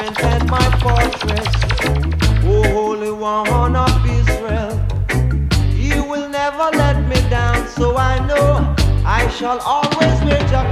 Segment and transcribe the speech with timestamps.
[0.00, 1.48] strength and my fortress.
[2.44, 4.80] O Holy One of Israel,
[5.74, 8.74] you will never let me down, so I know
[9.04, 10.69] I shall always reach up.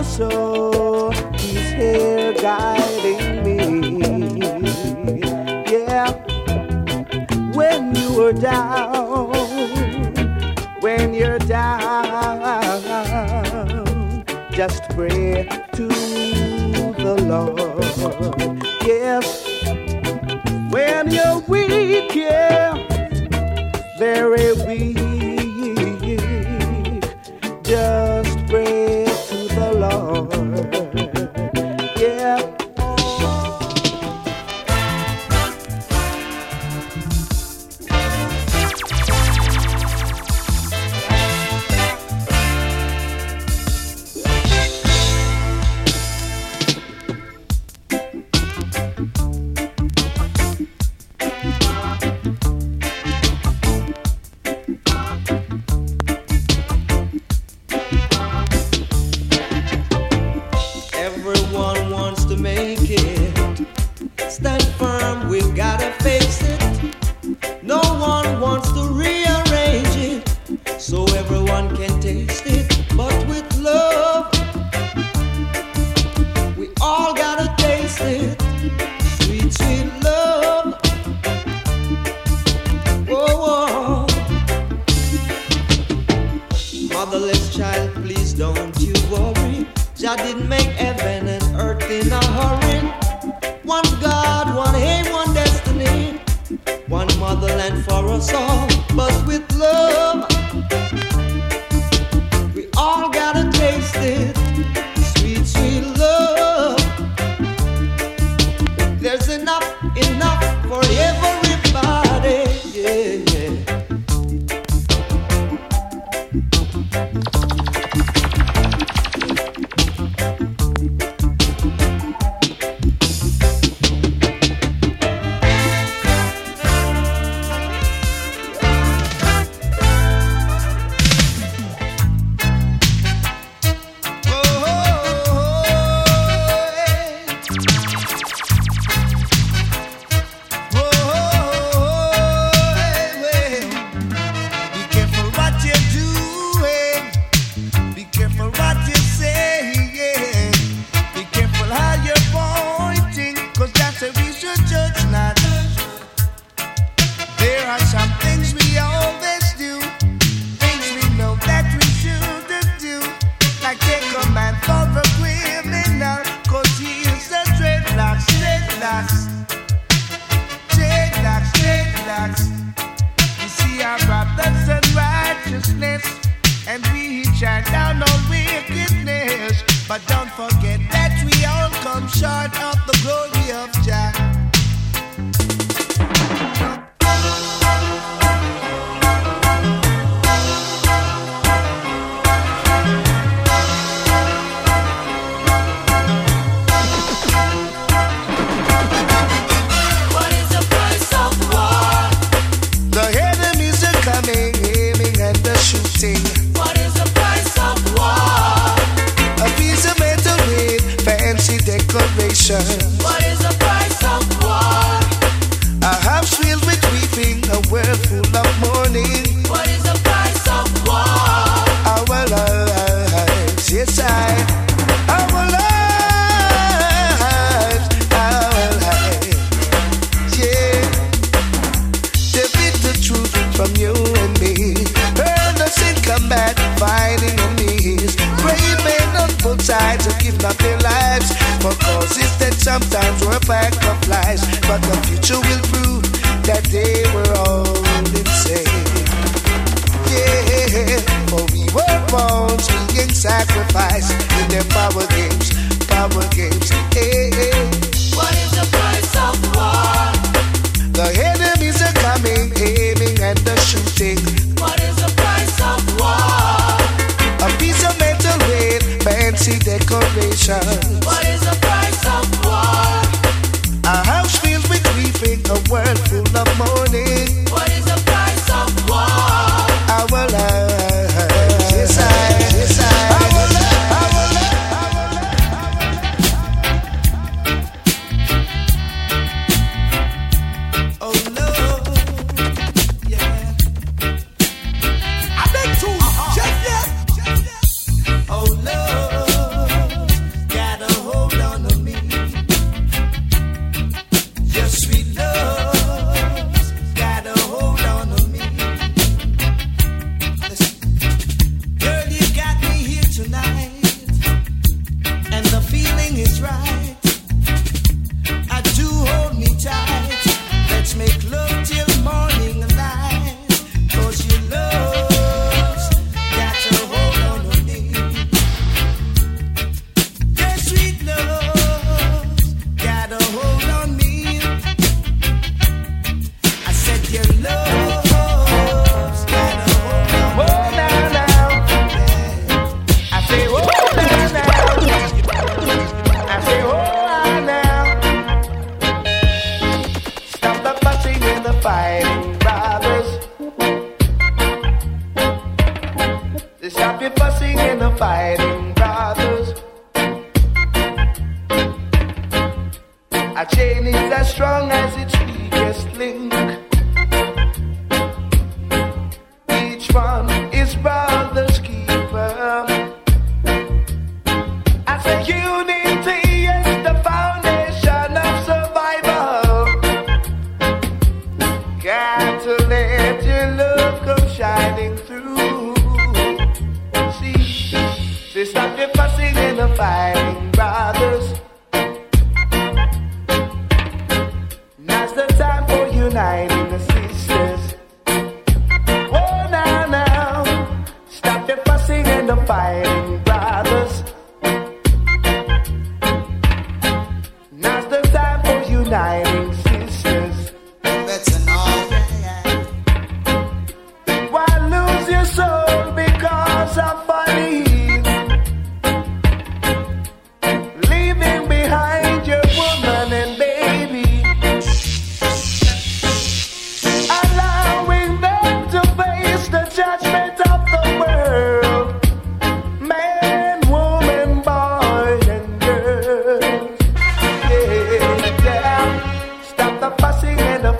[0.00, 1.10] your soul.
[1.34, 3.58] He's here guiding me.
[5.70, 6.12] Yeah,
[7.52, 9.30] when you're down,
[10.80, 12.80] when you're down,
[14.52, 15.88] just pray to
[17.04, 18.62] the Lord.
[18.82, 19.44] Yes,
[20.70, 22.74] when you're weak, yeah,
[23.98, 24.96] very weak.
[27.62, 28.09] Just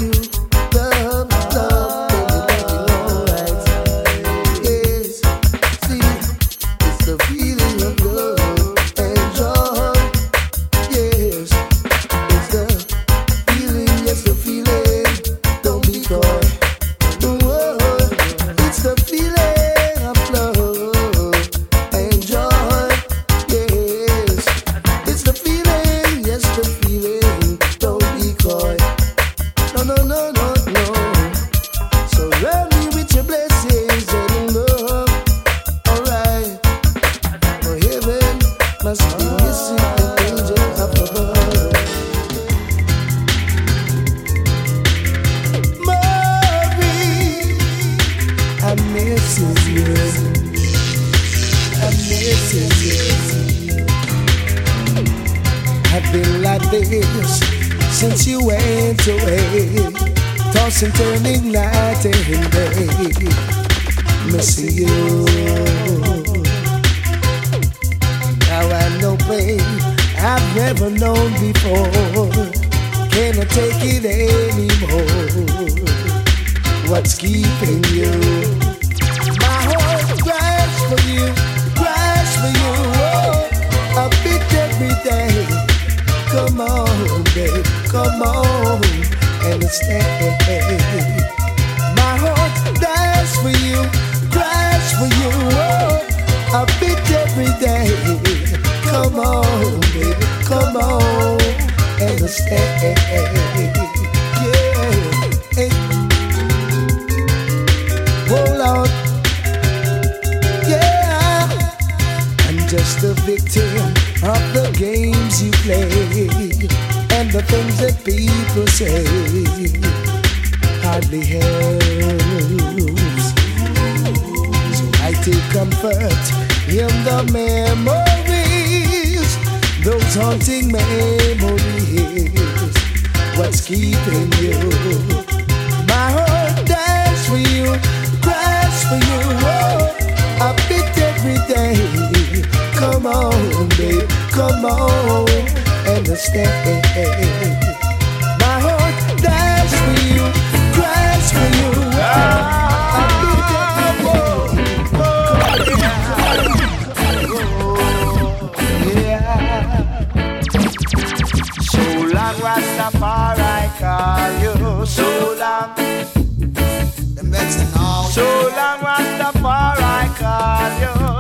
[0.01, 0.34] You.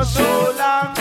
[0.05, 0.95] for so long.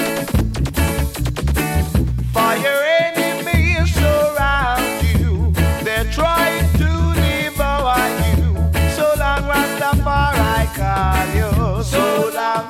[2.34, 8.04] For your enemies surround you, they're trying to devour
[8.38, 8.50] you.
[8.96, 11.84] So long, Rastafari, call you.
[11.84, 12.06] So
[12.38, 12.66] long.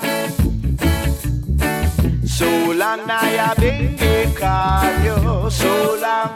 [2.26, 3.98] So long, I have been
[4.36, 5.50] call you.
[5.52, 6.32] So long.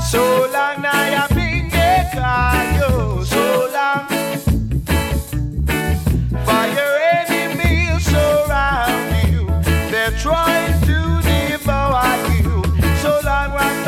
[0.00, 1.70] So long, I have been
[2.14, 3.24] call you.
[3.24, 3.59] So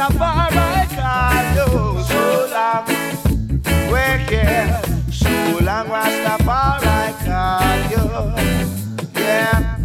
[0.03, 0.43] long
[7.91, 9.21] you.
[9.21, 9.82] Yeah.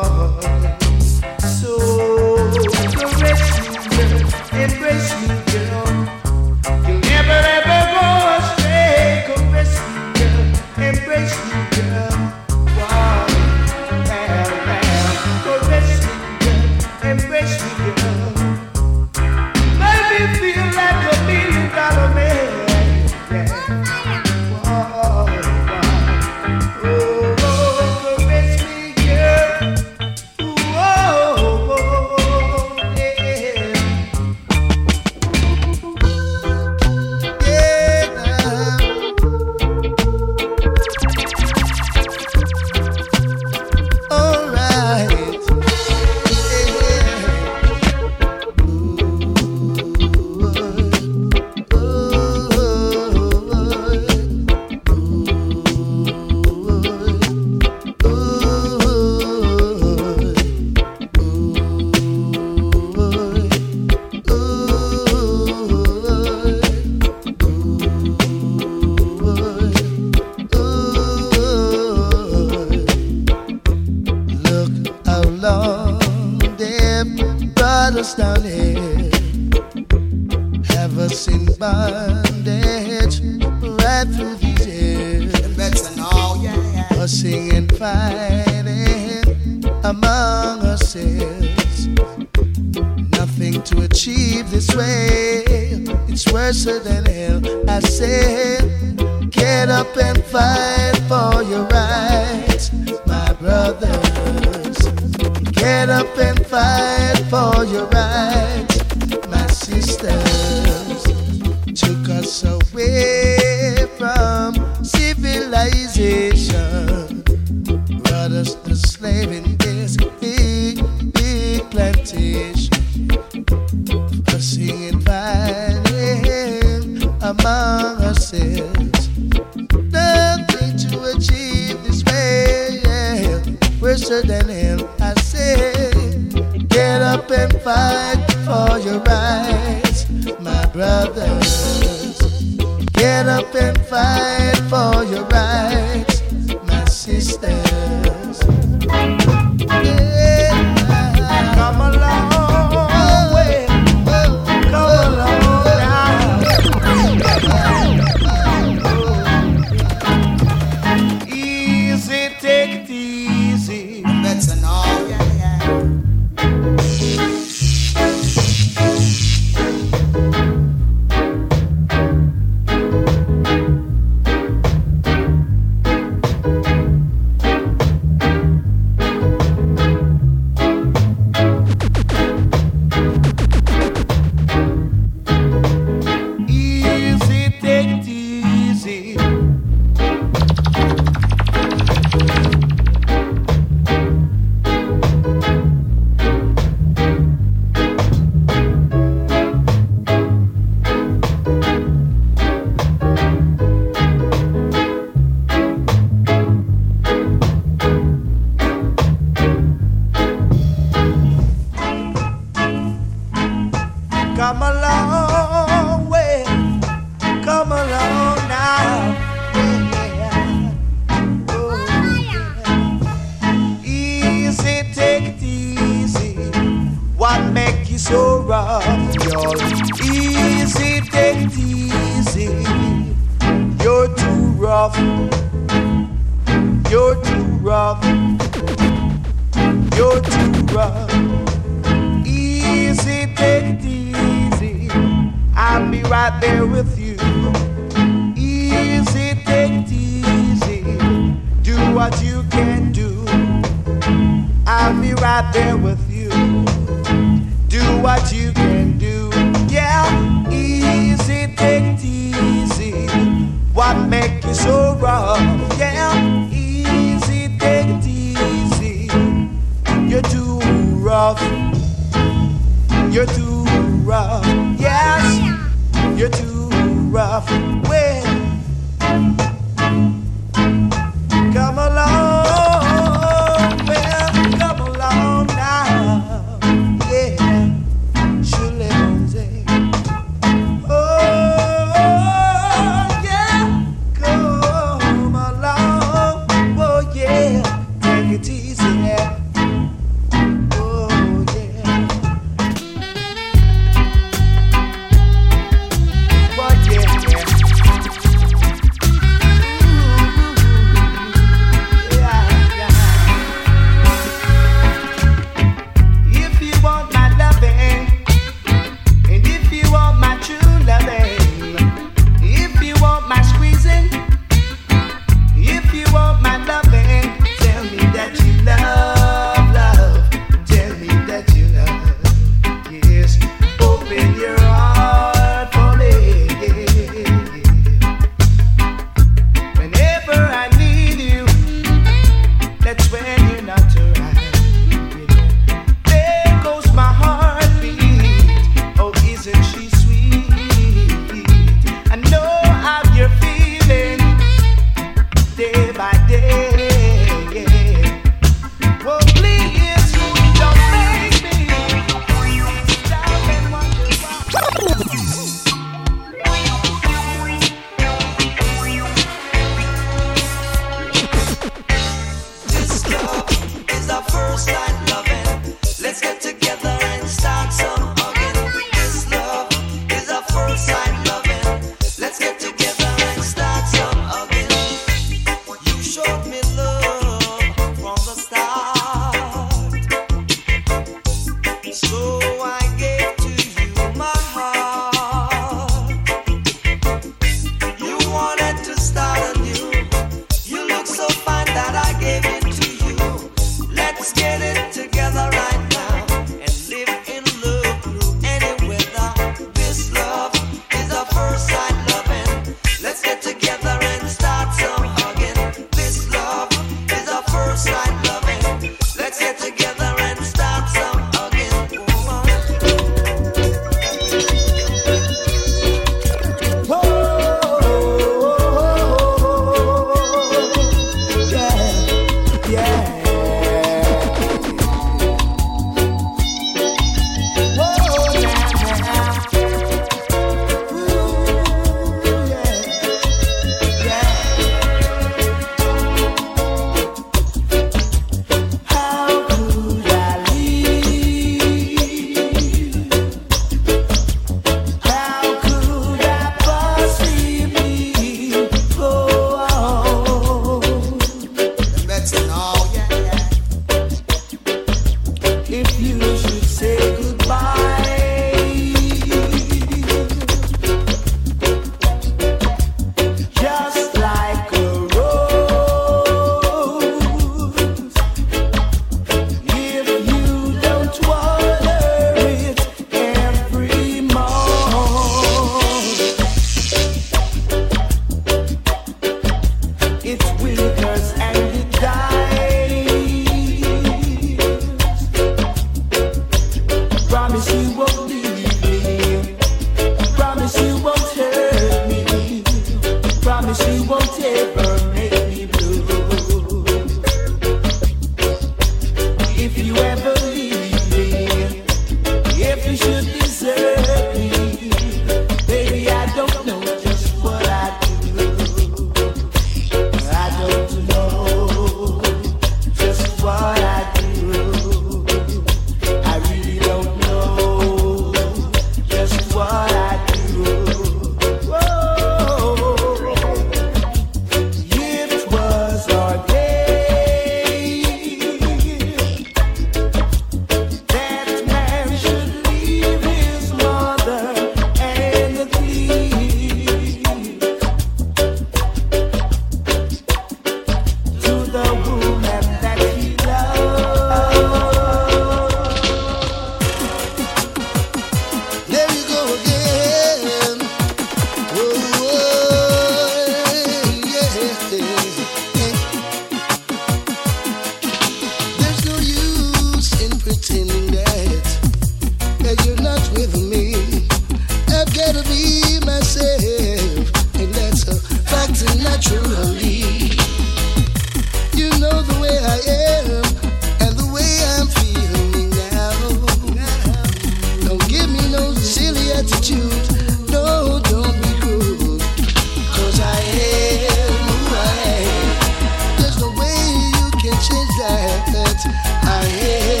[598.21, 598.85] planet.
[599.23, 600.00] I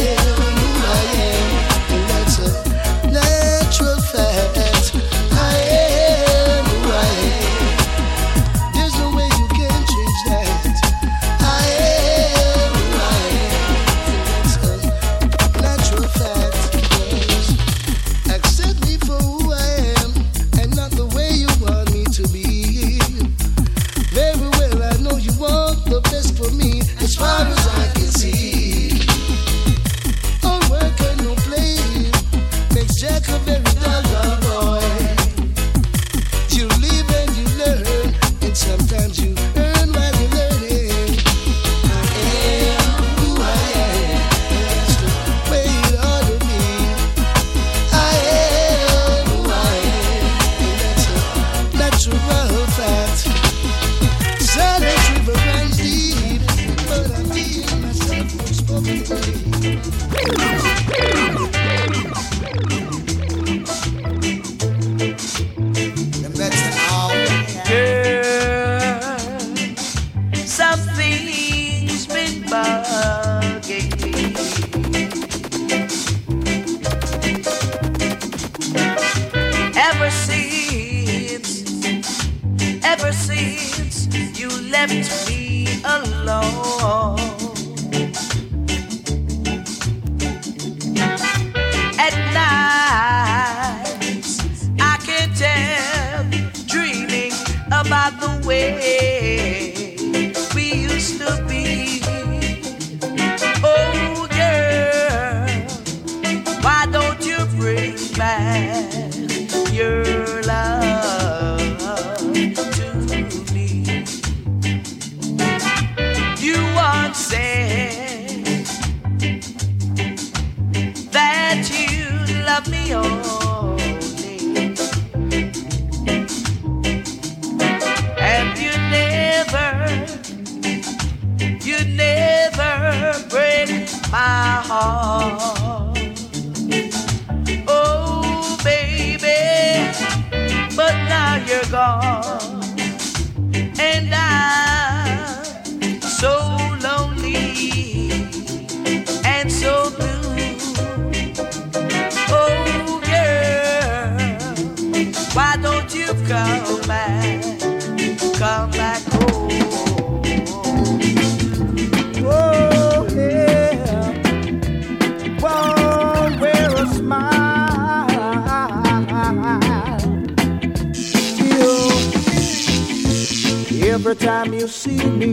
[174.11, 175.31] Every time you see me,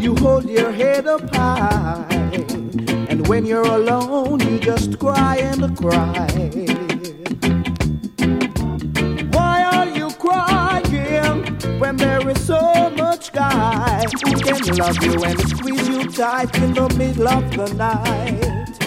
[0.00, 2.04] you hold your head up high.
[3.08, 6.26] And when you're alone, you just cry and cry.
[9.30, 11.44] Why are you crying
[11.78, 16.74] when there is so much guy who can love you and squeeze you tight in
[16.74, 18.78] the middle of the night?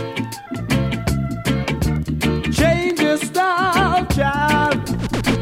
[2.52, 4.76] Change your style, child,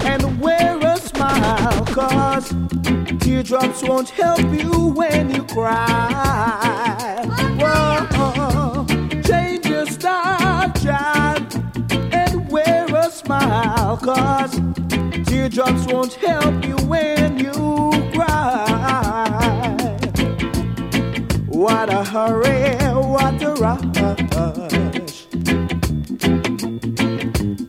[0.06, 1.86] and wear a smile.
[1.88, 2.29] cause.
[3.30, 7.24] Teardrops won't help you when you cry.
[7.60, 8.86] Whoa,
[9.22, 11.44] change your style, child,
[12.12, 13.98] and wear a smile.
[13.98, 14.60] Cause
[15.28, 20.00] teardrops won't help you when you cry.
[21.46, 25.28] What a hurry, what a rush.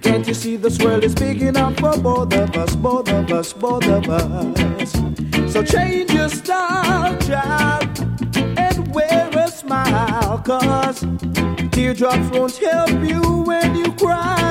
[0.01, 3.53] Can't you see this world is big enough for both of us, both of us,
[3.53, 4.80] both of us?
[5.51, 7.99] So change your style, child,
[8.57, 11.05] and wear a smile, cause
[11.73, 14.50] teardrops won't help you when you cry.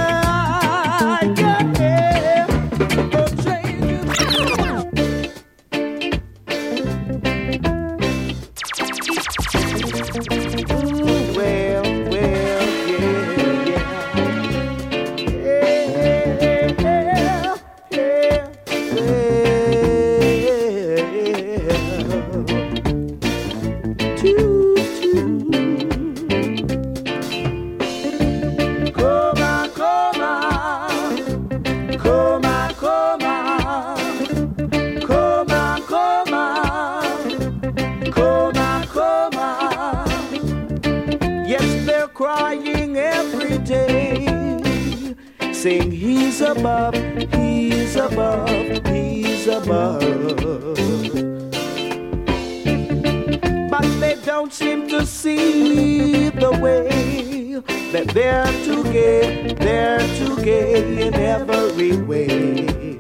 [54.99, 57.55] To see the way
[57.93, 62.97] that they're too gay, they're too gay in every way.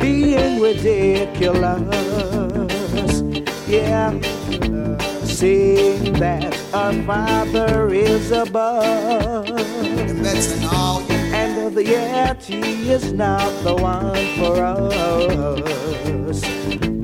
[0.00, 1.82] Being ridiculous,
[3.66, 4.12] yeah.
[5.24, 9.48] Seeing that our Father is above.
[11.40, 11.82] And the
[12.46, 16.40] He is not the one for us.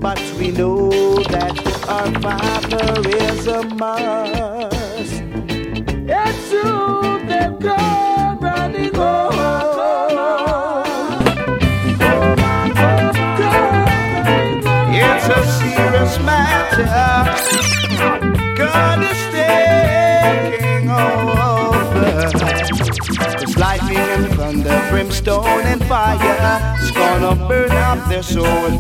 [0.01, 0.91] But we know
[1.25, 5.23] that our Father is a must.
[6.51, 9.33] Soon they'll come running home.
[14.93, 17.14] It's a serious matter.
[24.95, 28.79] Brimstone and fire is gonna burn up their soul.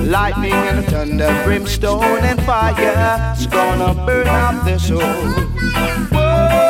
[0.00, 5.00] Lightning and thunder, brimstone and fire is gonna burn up their soul.
[5.00, 6.60] Whoa,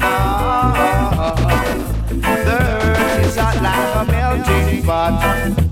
[0.00, 1.34] ah,
[2.08, 2.58] the
[2.88, 5.67] earth is like a melting pot.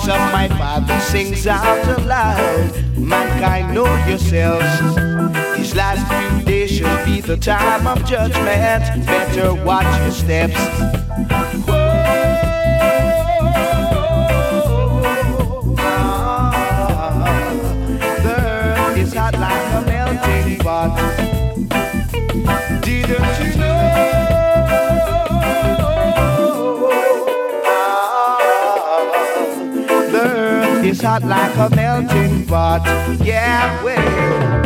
[0.00, 2.96] Voice of my father sings out aloud.
[2.96, 4.64] Mankind, know yourselves.
[5.56, 9.06] These last few days should be the time of judgment.
[9.06, 10.54] Better watch your steps.
[15.82, 16.52] Ah,
[18.22, 21.39] the earth is hot like a melting pot.
[31.02, 32.84] Hot like a melting pot.
[33.24, 34.59] Yeah, well,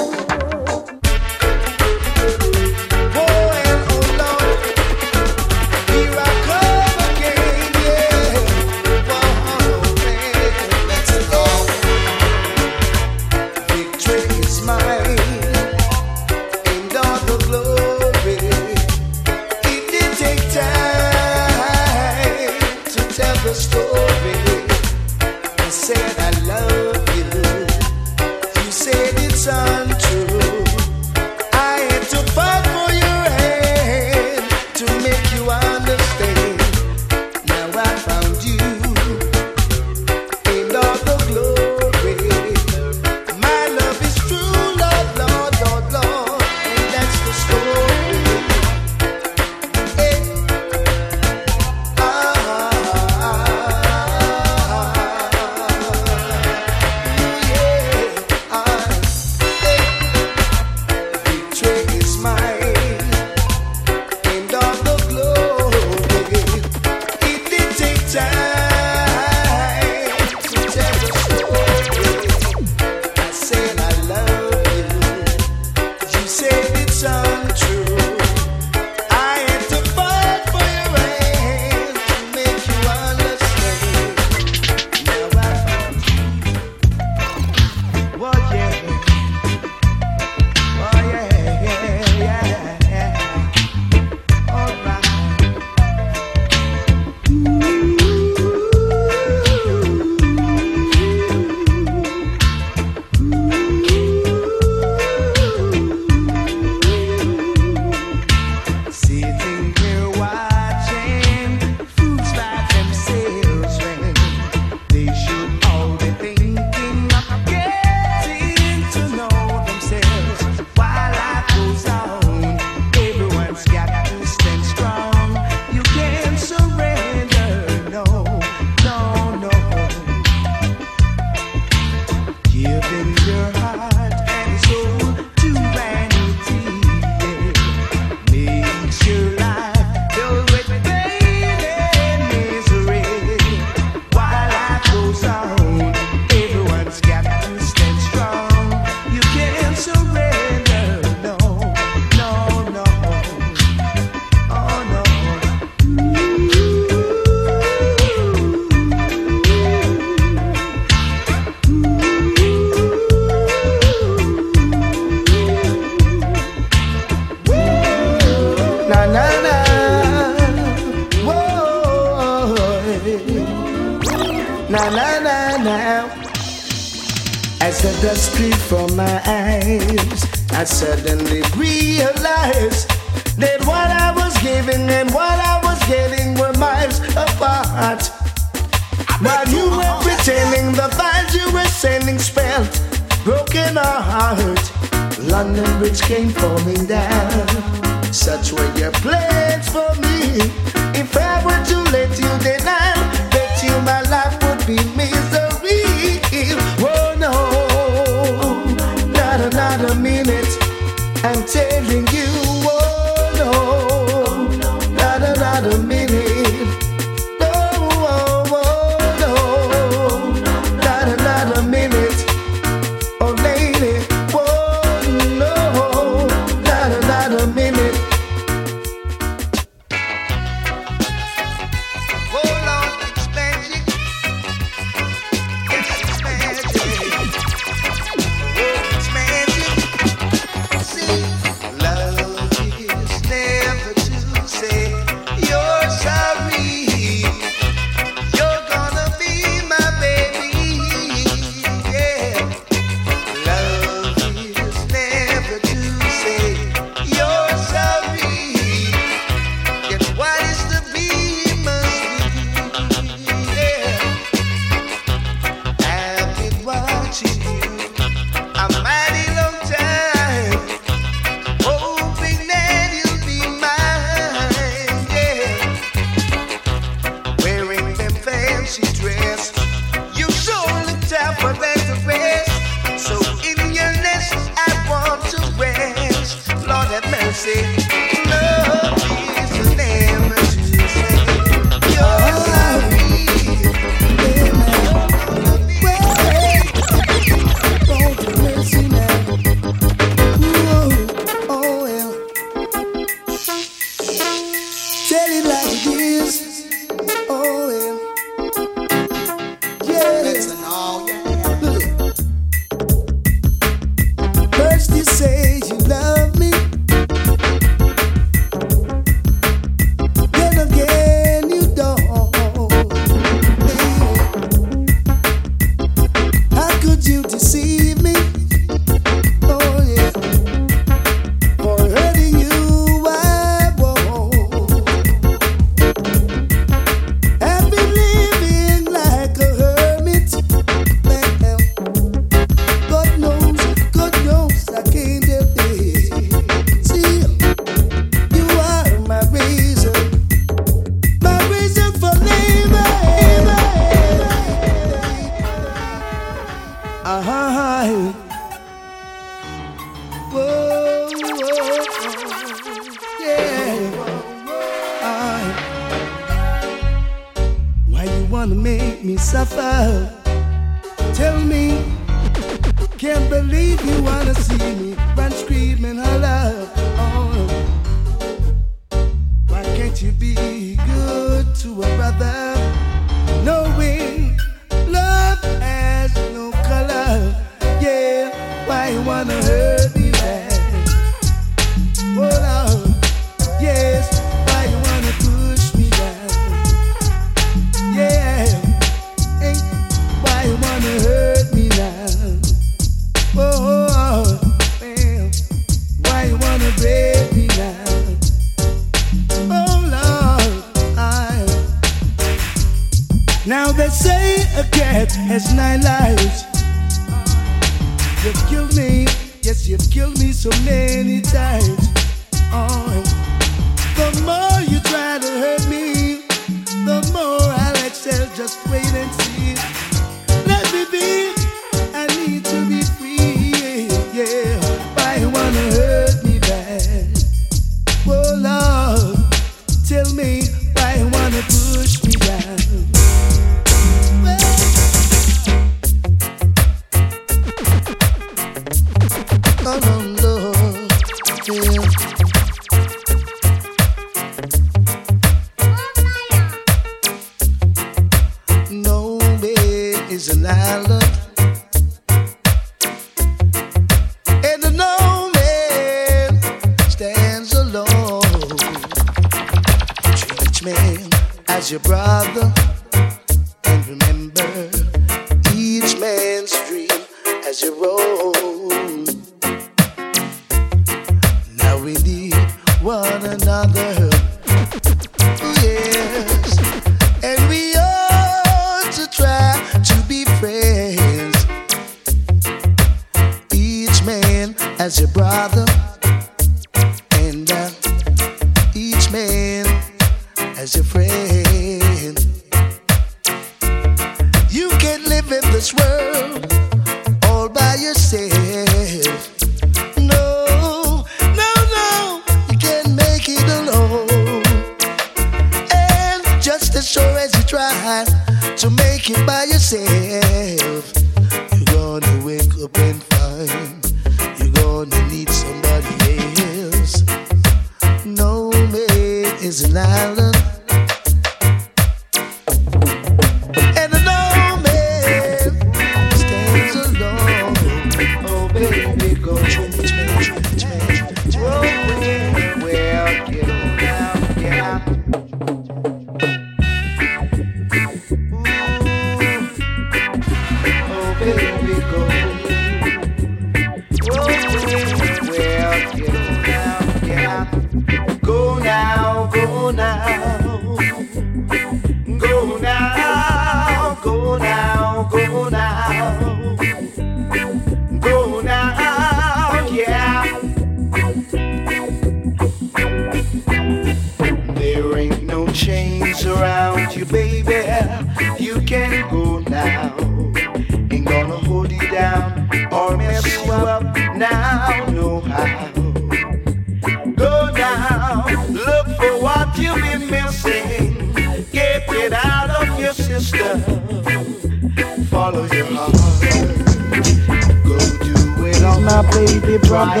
[599.14, 600.00] baby brother.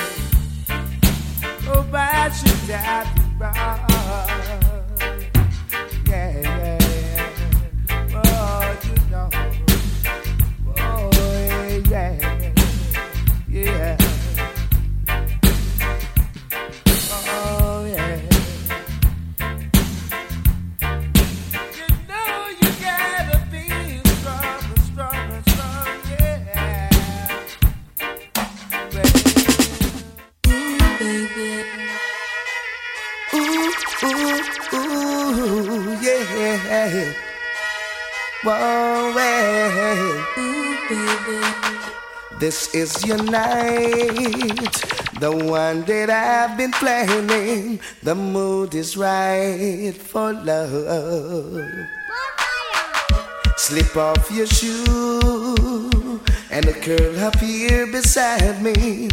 [1.69, 4.78] oh, why should I do wrong?
[42.49, 44.73] This is your night,
[45.21, 47.79] the one that I've been planning.
[48.03, 51.61] The mood is right for love.
[53.59, 59.11] Slip off your shoe and curl up here beside me.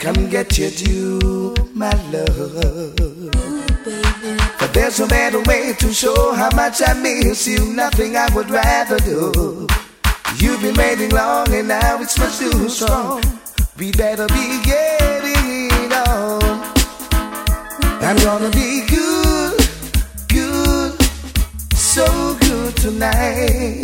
[0.00, 2.96] Come get your due, my love.
[4.58, 7.64] But there's no better way to show how much I miss you.
[7.74, 9.68] Nothing I would rather do.
[10.36, 13.22] You've been waiting long and now it's much too strong.
[13.78, 16.42] We better be getting it on.
[18.02, 19.58] I'm gonna be good,
[20.28, 20.92] good,
[21.74, 23.82] so good tonight.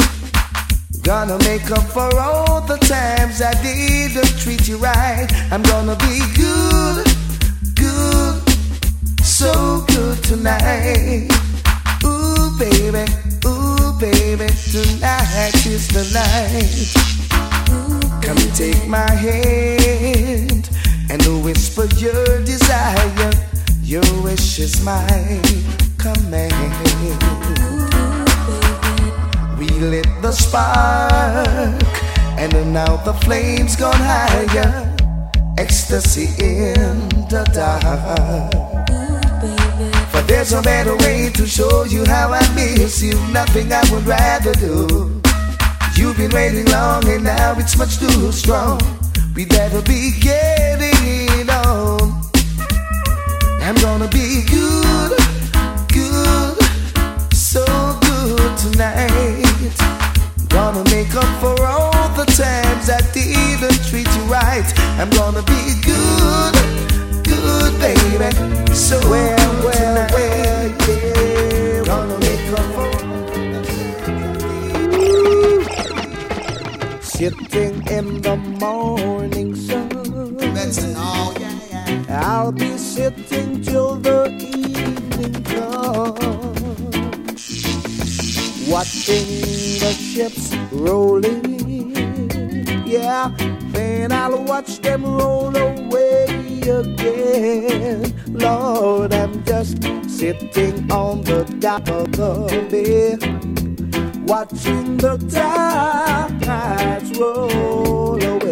[1.03, 5.27] Gonna make up for all the times I didn't treat you right.
[5.51, 7.07] I'm gonna be good,
[7.75, 8.43] good,
[9.25, 11.31] so good tonight.
[12.05, 13.11] Ooh, baby,
[13.47, 13.58] ooh,
[13.99, 16.95] baby, tonight is the night.
[18.23, 20.71] Come take my hand
[21.11, 23.33] and whisper your desire.
[23.83, 25.41] Your wish is my
[25.99, 26.53] command.
[29.59, 31.83] We lit the spark,
[32.39, 34.95] and now the flames gone higher.
[35.59, 38.78] Ecstasy in the dark.
[40.39, 43.15] There's no better way to show you how I miss you.
[43.33, 45.21] Nothing I would rather do.
[45.97, 48.81] You've been waiting long, and now it's much too strong.
[49.35, 52.23] We better be getting on.
[53.67, 55.19] I'm gonna be good,
[55.93, 56.63] good,
[57.35, 57.65] so
[58.07, 59.75] good tonight.
[60.51, 64.73] Gonna make up for all the times I didn't treat you right.
[65.01, 66.18] I'm gonna be good,
[78.61, 79.89] morning sun.
[80.97, 81.35] Oh,
[82.09, 86.17] I'll be sitting till the evening comes,
[88.69, 89.27] watching
[89.79, 91.47] the ships rolling.
[92.87, 93.31] Yeah,
[93.73, 98.15] then I'll watch them roll away again.
[98.29, 103.17] Lord, I'm just sitting on the dock of the bay,
[104.25, 105.19] watching the
[106.39, 108.48] tides roll away.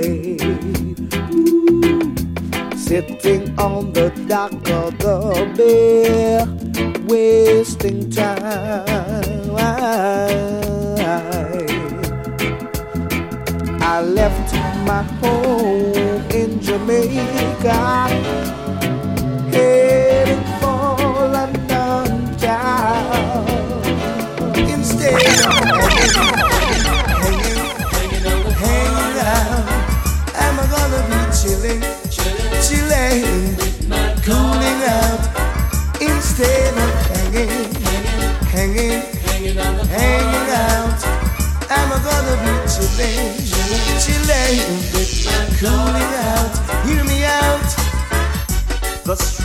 [2.86, 6.38] Sitting on the dock of the bay,
[7.08, 8.86] wasting time.
[13.82, 14.54] I left
[14.86, 17.74] my home in Jamaica,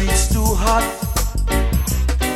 [0.02, 0.82] The streets too hot,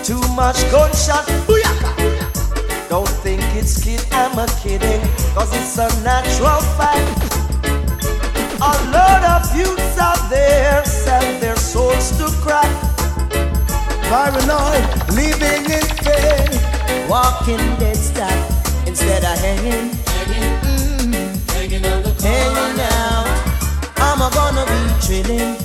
[0.06, 1.26] too much gunshot.
[1.50, 2.90] Booyaka.
[2.90, 5.02] Don't think it's kid, I'm a kidding,
[5.34, 7.10] cause it's a natural fact.
[8.62, 12.70] A lot of youths out there sell their souls to crack.
[14.14, 14.86] Paranoid,
[15.18, 16.46] living in fear,
[17.10, 18.38] Walking dead stop
[18.86, 19.90] instead of hanging.
[21.50, 21.82] Hanging
[22.22, 23.26] hanging out.
[23.98, 25.58] I'm a gonna be chilling,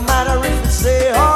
[0.00, 1.29] no matter if it's day oh,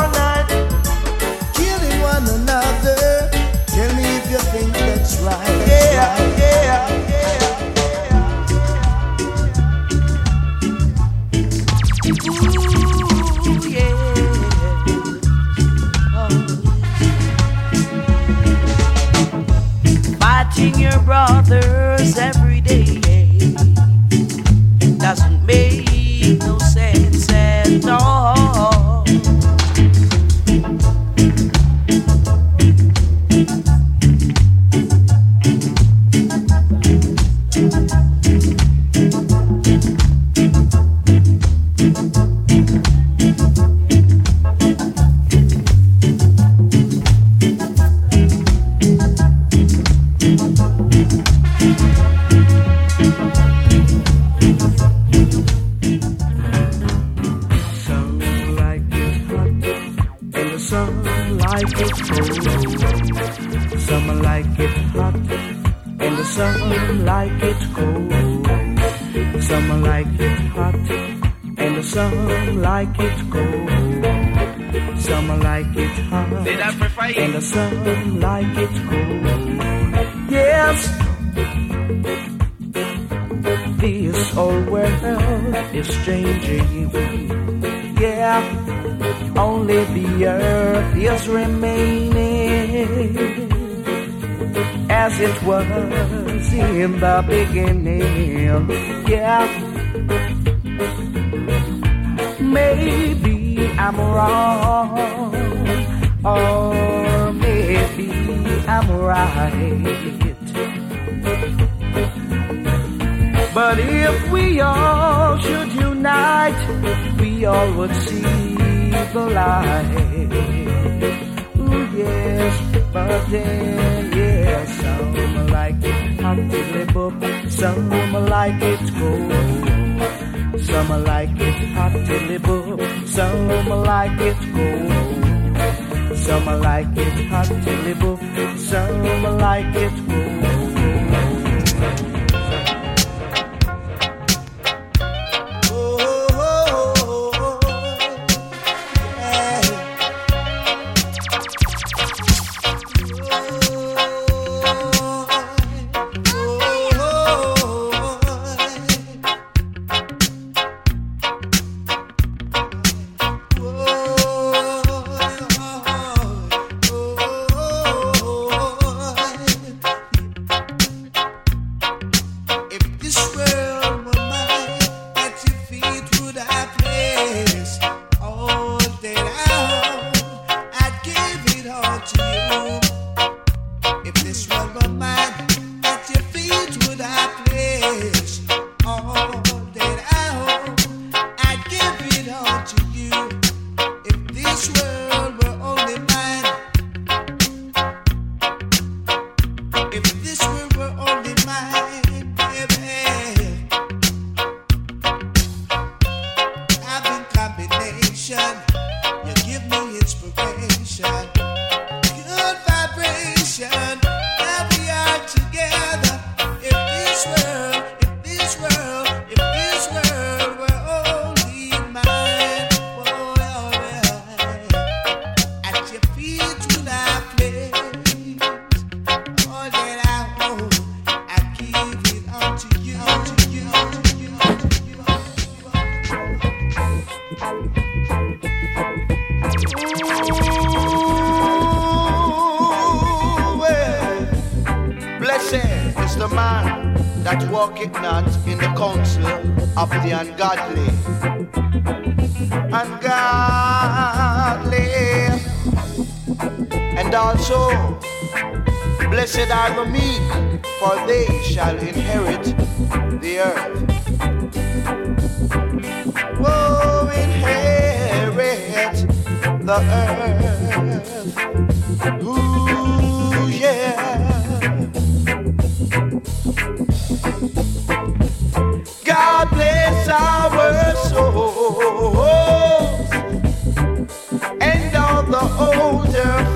[136.65, 140.54] like it hot till boop, some like it cold.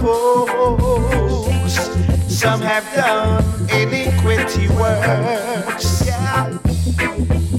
[0.08, 1.74] folks.
[2.28, 6.58] Some have done iniquity works yeah,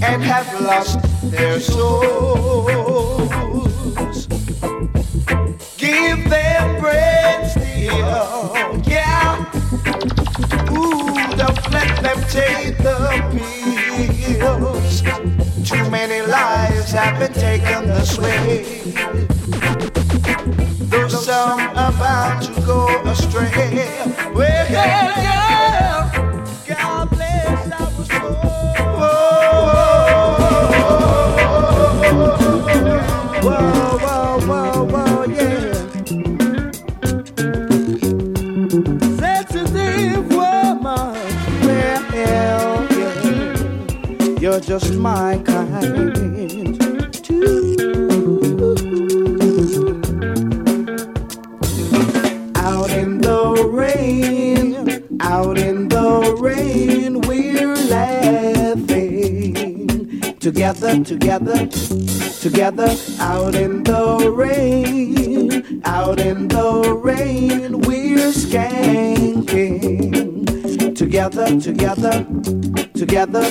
[0.01, 0.99] and have lost
[1.29, 2.27] their souls.
[5.77, 9.45] Give them bread still, yeah.
[10.71, 12.97] Ooh, don't let them take the
[14.37, 15.01] pills.
[15.69, 19.28] Too many lives have been taken this way.
[21.31, 23.87] I'm about to go astray.
[24.33, 26.11] Well, yeah,
[26.67, 28.33] God bless our soul.
[33.43, 35.73] Whoa, whoa, whoa, whoa, yeah.
[39.19, 41.15] Sensitive woman.
[44.41, 45.38] You're just my
[60.73, 61.67] together, together,
[62.41, 65.81] together out in the rain.
[65.83, 69.65] Out in the rain, we're skanking.
[70.95, 72.23] Together, together,
[72.93, 73.49] together.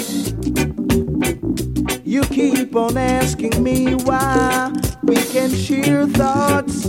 [2.04, 4.72] You keep on asking me why
[5.02, 6.82] we can share thoughts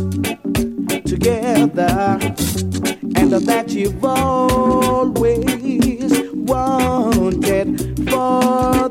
[1.10, 2.20] together,
[3.16, 5.42] and that you've always
[6.34, 7.80] wanted
[8.10, 8.89] for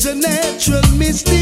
[0.00, 1.37] There's a natural mystic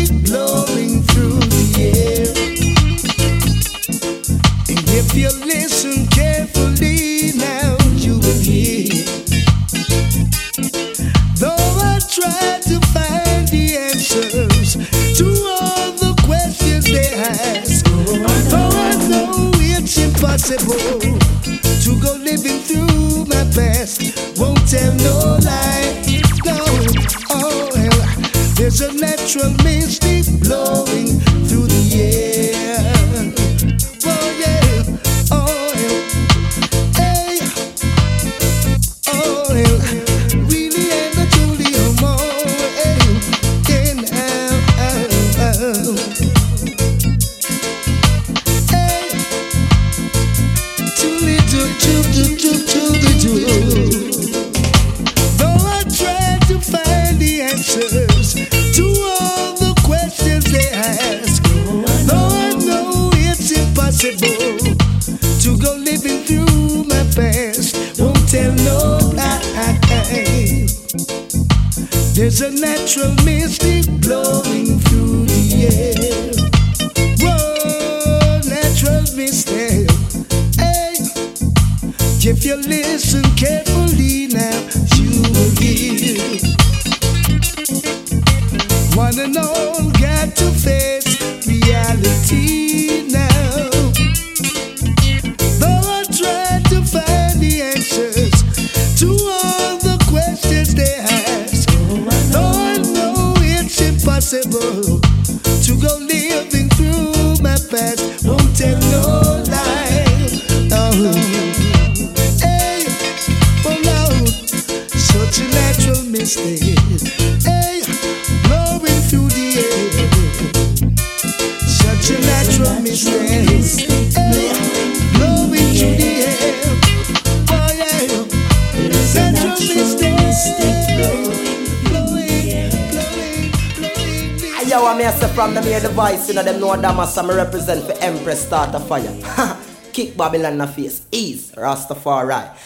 [136.37, 139.57] know, them know that I'm represent for Empress Start a Fire.
[139.93, 141.07] Kick Babylon in the face.
[141.11, 142.66] Ease, Rastafari.